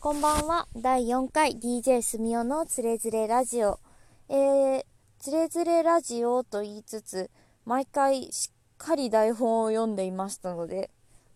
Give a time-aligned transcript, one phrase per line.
[0.00, 0.68] こんばんは。
[0.76, 3.80] 第4回 DJ すみおのつれづれラジオ。
[4.28, 4.84] えー、
[5.18, 7.32] つれづれラジオと言いつつ、
[7.64, 10.90] 毎回しっかり台本を読んでいましたので、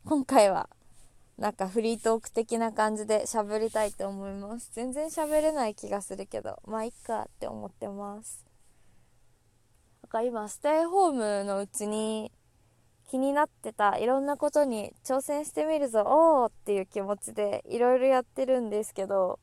[0.05, 0.69] 今回は
[1.37, 4.71] なんかフリートーク的な感じで喋りたいと思います。
[4.73, 8.47] 全然喋れない気がするけど、まあいっかって思ってます。
[10.05, 12.31] なんか今、ステイホームのうちに
[13.13, 19.39] 気になってたいろんなことに挑戦してみるぞおーっていう気持ちでいろいろやってるんですけど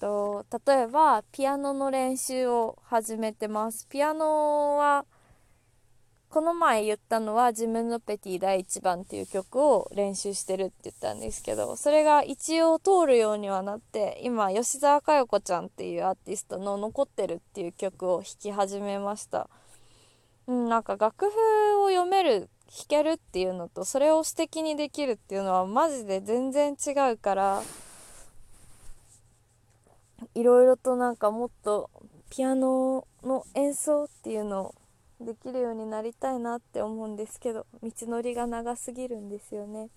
[0.00, 3.86] と例えばピアノの練習を始めてます。
[3.88, 5.04] ピアノは
[6.30, 19.50] この前言ったのは「自分のペティ第1番」っていう曲を練習してるって言ったんですけどそれが一応通るようにはなって今吉沢佳代子ちゃんっていうアーティストの「残ってる」っていう曲を弾き始めました。
[20.48, 21.30] うん、なんか楽譜
[21.82, 27.62] を読める弾けるっていうのとそれを素敵にできるっていうのはマジで全然違うから
[30.34, 31.90] いろいろとなんかもっと
[32.30, 34.74] ピアノの演奏っていうのを
[35.20, 39.88] できるようになりたいなって思うんですけど道のりが長すぎるんですよね。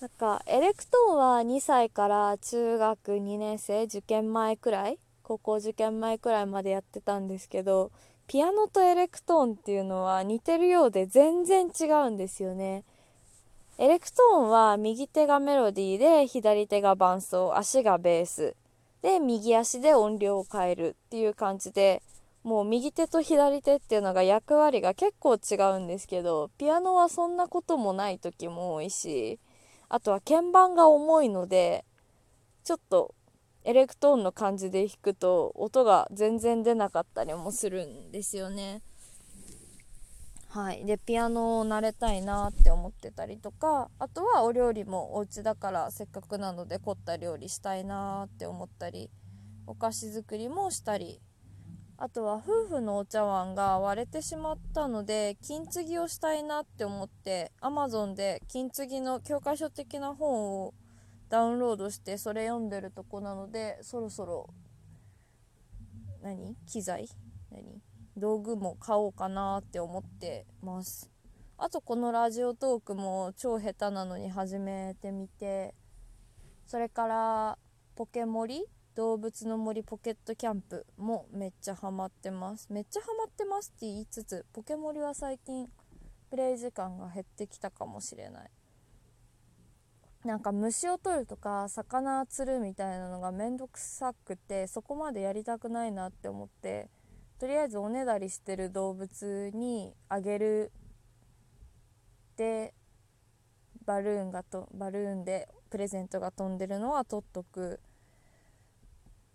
[0.00, 7.90] なんかエレクトーンは2歳から中学2年生受験前くらい高校受験前くらいまでやってたんですけど
[8.26, 12.84] ピアノとエレクトーンっていうのは似てるようで全然違うんですよね。
[13.78, 18.56] エレクトーンは右手がメロディーで左手が伴奏足がベース
[19.02, 22.02] で右足で音量を変えるっていう感じで
[22.42, 29.38] もう右手と左手っていうのが役割が結構違うんですけどピアノはそんなこともない時も多いし
[29.88, 31.84] あとは鍵盤が重いので
[32.64, 33.15] ちょっと
[33.66, 38.80] エレクトーンの感じで弾くと音が全然出なかったりもするんですよね。
[40.50, 49.10] はい、でピアノを慣れたいなって思ってたりとかあとはお料理もお家だからせっかくなので凝った料理したいなって思ったり
[49.66, 51.20] お菓子作りもしたり
[51.98, 60.74] あとは夫婦のお茶碗が割れてしまったので金継ぎをしたいなって思って Amazon で金継ぎの教科書的な本を
[61.28, 64.48] ダウンロードしてそれ読んでるとこなのでそろそろ
[66.22, 66.56] 何？
[66.66, 67.08] 機材？
[67.50, 67.82] 何？
[68.16, 71.10] 道具も買おうかなって思ってます。
[71.58, 75.74] あとこのラジオトークも超下手なのに始めてみて
[76.66, 77.58] それから
[77.94, 78.64] ポケモリ？
[78.94, 82.72] 動物の森ポケットキャンプもめっちゃハマってます。
[82.72, 85.68] めっちゃハマってますって言いつつポケモリは最近
[86.30, 88.50] プレイ時間が減ってきたかもしれない。
[90.26, 96.88] なんか虫を取るとか魚釣るみたいなのがめんどくさくてそこまでやりたくないなって思って
[97.38, 100.72] とりあえずおねだりしてる動物にあげる。
[102.36, 102.74] で
[103.86, 107.80] バルーンがとバルーンでプレゼントが飛んでるのは取っとく。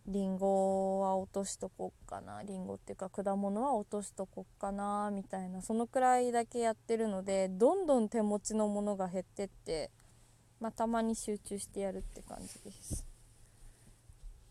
[0.07, 2.41] りんごは落としとこっかな。
[2.43, 5.61] りんごっていうか果物は落としとこっかなみたいな。
[5.61, 9.91] そのくらいだけやってるのでどんどん手持ちのものが減ってって
[10.61, 13.03] まあ、たまに集中してやるって感じです。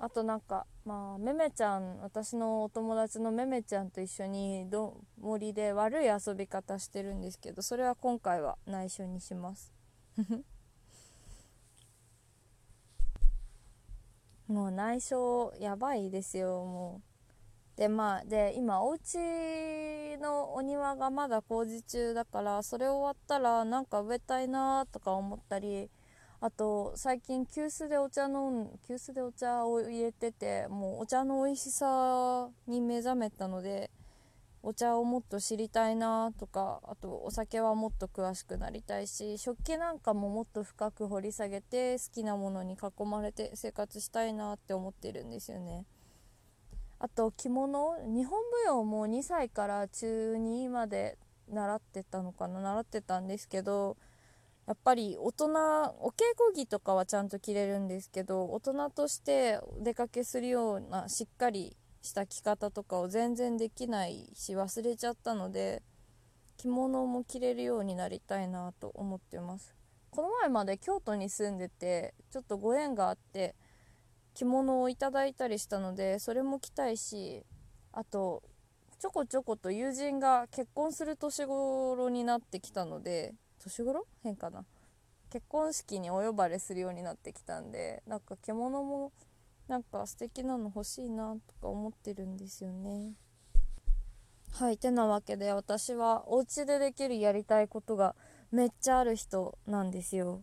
[0.03, 9.75] あとなんかまあめめちゃん私のお友達のめめちゃんと一緒にど森で悪い遊び方してるんですけどそれは今回は内緒にします。
[14.49, 17.03] もう内緒やばいですよも
[17.77, 17.79] う。
[17.79, 25.91] でまあで今お家のお庭がまだ工事中だからそれ終わったらなんか植えたいなとか思ったり
[26.43, 33.91] あと最近急須でお茶の急須でお茶を入れててもうお茶の美味しさに目覚めたので
[34.63, 45.85] お茶をもっと知りたいなとかあとお酒はもっと詳しくなりたいし食器なんかももっと深く掘り下げて好きなものに囲まれて生活したいなって思ってるんですよね。
[46.99, 47.97] あと着物？
[48.07, 51.17] 日本舞踊も2歳から中2まで
[51.51, 52.61] 習ってたのかな？
[52.61, 53.97] 習ってたんですけど
[54.71, 65.83] やっぱり大人お稽古着とかはちゃんと着れるんですけど大人としてお出かけするようなしっかりした着方とかを全然できないし忘れちゃったので
[66.57, 69.75] 着物も着れるようになりたいなと思ってます。
[70.13, 73.57] この前まで京都に住んでてちょっとご縁があって
[74.35, 77.43] 着物をいただいたりしたのでそれも着たいし
[77.91, 78.45] あと
[79.01, 84.07] ちょこちょこと友人が結婚する年頃になってきたので年頃？
[84.23, 84.65] 変かな。
[85.31, 89.13] 結婚式にお呼ばれするようになってきたんでなんか獣も
[89.69, 93.13] なんか素敵なの欲しいなとか思ってるんですよね。
[94.53, 98.17] はいてなわけで私はお家でできるやりたいことが
[98.51, 100.43] めっちゃある人なんですよ。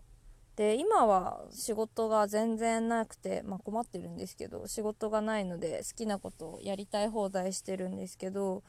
[0.56, 8.64] で今は仕事が全然なくて、まあ、困ってるんですけど仕事がないので好きなことをやりたい放題してるんですけど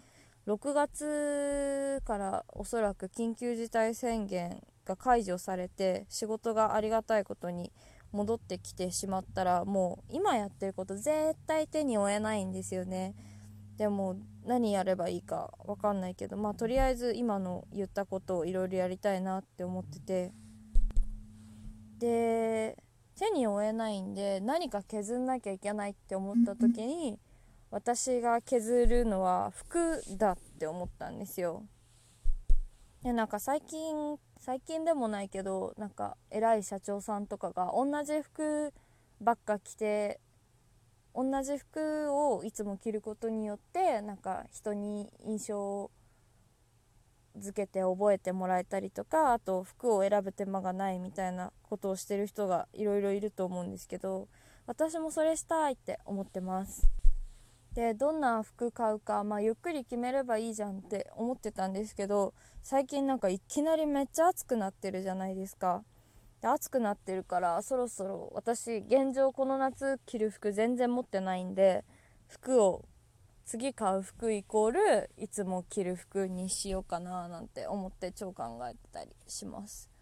[0.49, 7.71] 6月からおそらく緊急事態宣言が解除されて仕事がありがたいことに
[8.13, 13.15] 戻ってきてしまったらもう今やってること絶対手に負えないんですよね。
[13.77, 14.17] でも
[14.47, 20.33] 何やればいいか分かんないけどまあとりあえず今の言ったことをいろいろやりたいなって思ってて。
[21.99, 22.83] で
[23.19, 27.19] 手に負えないんで何か削んなきゃいけないって思った時に
[27.71, 31.65] 私が削るのは服だって思ったんですよ。
[33.03, 38.73] でなんか最近最近でもないけどなんか偉い社長さんとかが同じ服
[39.21, 40.21] ばっか着て
[41.15, 45.91] 同じ服をいつも着ることによってなんか人に印象
[47.39, 54.29] づけて覚えてもらえたりとかあと服を選ぶ手間がないみたいなことをしてる人がいろいろいると思うんですけど
[54.67, 56.98] 私もそれしたいって思ってます。
[57.75, 65.85] でどんな服買うか、まあ、ゆっくり決めればいいじゃんって思ってたんですけど最近なんかいきなりめっちゃ暑くなってるじゃないですか。
[66.41, 71.85] で暑くなってるからそろそろ私現状この夏着る服全然持ってないんで
[72.29, 72.85] 服を
[73.45, 79.98] 次買う服イコールいつも着る服にしようかななんて思って超考えてたりします。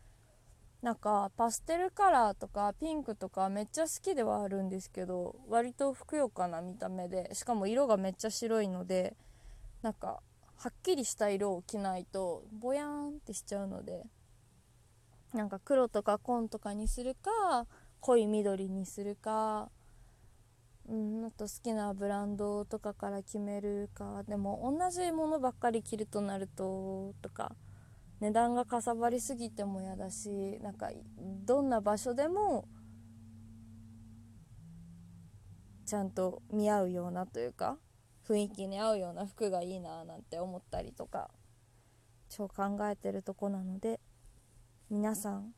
[0.87, 9.17] なんかパステルカラーとかピンクとかめっちゃ好きではあるんですけど割とふくよかな見た目でしかも色がめっちゃ白いので
[9.83, 10.21] なんか
[10.59, 14.05] はっきりした色を着ないとボヤーンってしちゃうので
[15.35, 17.67] なんか黒とか紺とかにするか
[17.99, 19.69] 濃い緑にするか
[20.89, 27.57] うん、あと好きなブランドとかから決めるかでも同じものばっかり着るとなるととか
[28.21, 30.91] 値段がかさばりすぎても嫌だしなんか
[31.45, 32.67] どんな場所でも
[35.85, 37.79] ちゃんと見合うようなというか
[38.29, 41.31] 雰囲気に合うような服がいいななんて思ったりとか
[42.29, 44.01] 超考えてるとこなので
[44.91, 45.53] 皆さん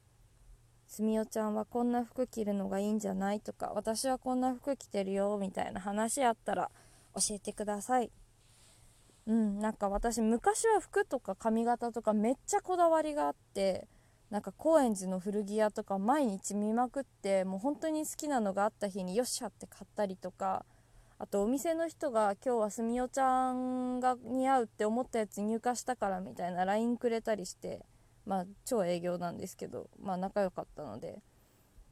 [0.87, 6.70] すみおちゃんはこんな服着るのがいいんじゃないとか私はこんな服着てるよみたいな話あったら
[7.14, 8.11] 教えてください。
[9.28, 13.86] うんなんか私昔は服とか髪型とかめっちゃこだわりがあって
[14.30, 20.64] なんか高円寺の古着屋とか毎日見まくってもう本当に好きなのがあった日によっしゃって買ったりとか
[21.19, 27.84] あとお店の人が今日はすみおちゃんが似合うって思ったやつ入荷したからみたいな LINE くれたりして
[28.25, 31.19] まあ超営業なんですけどまあ仲良かったので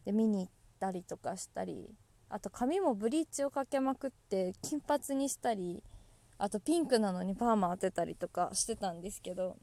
[0.06, 1.90] で見に行ったりとかしたり
[2.30, 5.82] あと髪もブリーチをかけまくって金髪にしたり
[6.38, 9.56] あとピンクなのにパーマ当てたりとかしてたんですけど、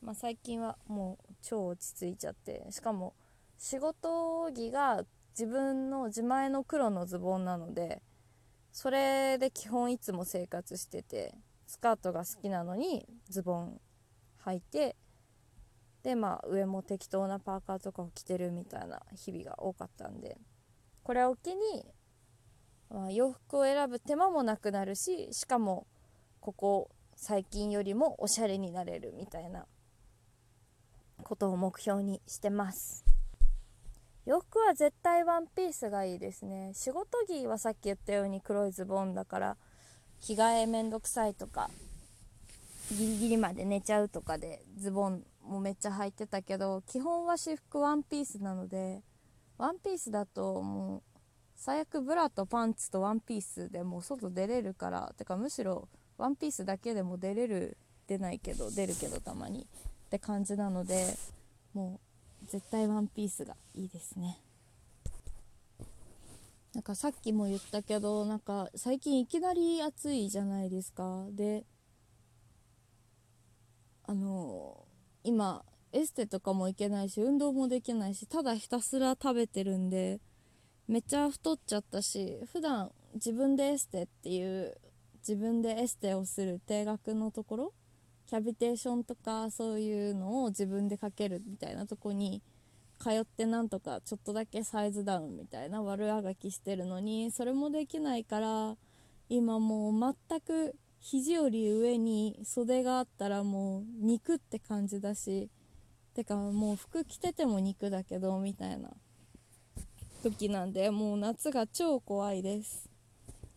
[0.00, 3.14] まあ、最近はもう超落ち着いちゃってしかも
[3.58, 5.04] 仕事着が
[5.38, 8.02] 自分の自前の黒のズボンなので
[8.70, 11.34] それで基本いつも生活してて
[11.66, 13.80] スカートが好きなのにズボン
[14.44, 14.96] 履いて
[16.02, 20.38] でまあ上も適当なパーカーとかを着てるみたいな日々が多かったんで
[21.02, 21.84] これを機に、
[22.90, 25.86] まあ、洋服を選ぶ手間もなくなるししかも
[26.42, 29.64] ここ最近よりもおしゃれになれるみたいな
[31.22, 33.04] ことを目標にしてます。
[34.26, 36.72] 洋服は絶対ワンピースがいいですね。
[36.74, 39.56] 仕事着はさっき言ったように黒いズボンだから
[40.20, 41.70] 着替えめんどくさいとか
[42.90, 49.02] ギリギリまで寝ちゃうとかでズボンもめっちゃ履いてたけど基本は私服ワンピースなので
[49.58, 51.02] ワンピースだともう
[51.54, 55.88] 最悪ブラとパンツとワンピースでもう外出れるからてかむしろ
[56.22, 57.76] ワンピースだけでも出れる
[58.06, 59.66] 出ないけど出るけどたまに
[60.06, 61.16] って感じなので
[61.74, 61.98] も
[62.44, 64.38] う絶対ワンピースがいいですね。
[66.74, 71.26] なんかさっきも言ったけどなんか最近いきなり暑いじゃないですか。
[71.32, 71.64] で
[74.04, 80.20] あのー、今エステとかも行けないし運動もできないしただひたすら食べてるんで
[80.86, 84.76] めっちゃ太っちゃったし普段自分でエステっていう
[85.26, 87.72] 自分でエステをする定額のところ
[88.26, 92.42] キャビテーションとかそういうのを自分でかけるみたいなとこに
[92.98, 98.76] 通ってなんとかちょっとだけサイズダウンみたいな悪あがきしてるのにそれもできないから
[99.28, 105.48] 今もう全く肘より上に袖があったらもう肉って感じだし
[106.14, 108.90] てかもう服着てても肉だけどみたいな
[110.22, 112.88] 時なんでもう夏が超怖いです。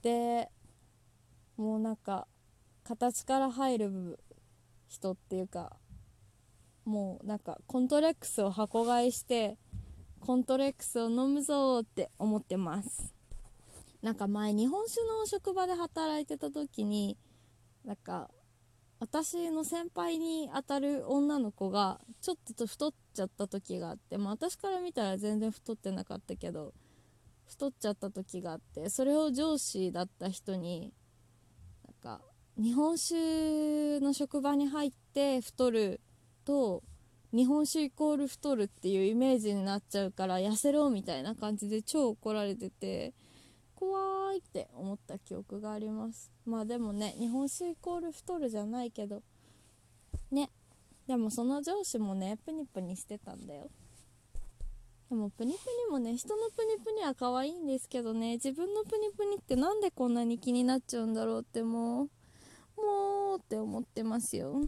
[0.01, 0.49] で
[1.57, 2.27] もうなんか
[2.83, 4.19] 形から入る
[4.87, 5.77] 人っていうか
[6.85, 9.57] もうなんかコントレックスを箱買いして
[10.19, 13.13] コントレックスを飲むぞって思ってます。
[14.01, 17.17] なんか前日本酒の職場で働いてた時に
[17.83, 18.29] なんか
[18.99, 26.73] 私の先輩に当たる女の子がちょっと太っちゃった時があって、まあ、私から見たら全然太ってなかったけど
[27.47, 30.93] 太っちゃった時があってそれを上司だった人に
[32.05, 32.21] か
[32.55, 35.99] 日本酒の職場に入って太る
[36.45, 36.83] と
[37.33, 43.13] 日本酒イコール太るっていうイメージになっちゃうから痩せろみたいな感じで超怒られてて
[43.73, 46.31] 怖いって思った記憶があります。
[46.45, 49.21] まあでもね日本酒イコール太るじゃないけど。
[50.31, 50.49] ね。
[51.07, 53.69] でもその上司もねプニプニしてたんだよ。
[55.09, 58.33] でもプニプニもね人のプニプニは可愛いんですけどね。
[58.33, 62.09] 自分のプニプニってなんでこんなに気になっちゃうんだろうっても
[62.77, 64.61] うもうって思ってますよ。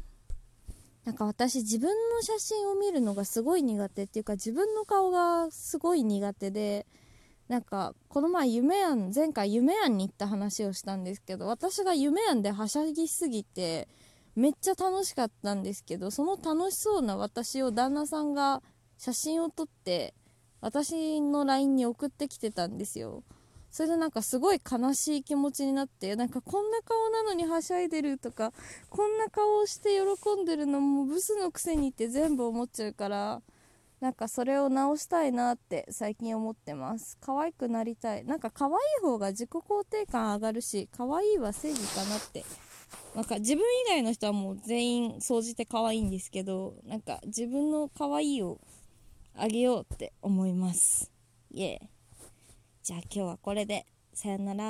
[1.06, 6.86] なんか私自分の写真を見るのがすごい苦手っていうか自分の顔がすごい苦手で
[7.48, 13.88] なんかこの前夢庵前回夢庵に行った話をしたんですけど私が夢庵ではしゃぎすぎて
[14.36, 18.62] めっちゃ楽しかったんですけどその楽しそうな私を旦那さんが
[18.98, 20.13] 写真を撮って
[20.62, 23.24] 私の LINE に送ってきてたんですよ。
[23.70, 28.54] それでなんかすごい悲しい気持ちになってなんかこんな顔なのにはしゃいでるとか
[28.90, 33.42] こんな顔をして喜んでるのもブスのくせにって全部思っちゃうから
[34.00, 37.18] なんかそれを直したいなって最近思ってます。
[37.20, 38.26] 可愛くなりたい。
[38.26, 42.46] なんか可愛い方が自己肯定感上がるし可愛いは正義かなって。
[43.16, 48.60] なんか自分以外の人はもう全員総じて可愛いんですけどなんか自分の可愛いを
[49.38, 51.12] あげようって思います。
[51.51, 51.88] イエー
[52.84, 53.86] じゃあ今日はこれで。
[54.17, 54.65] さよなら